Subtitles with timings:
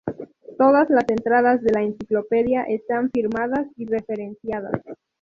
[0.57, 4.81] Todas las entradas de la enciclopedia están firmadas y referenciadas.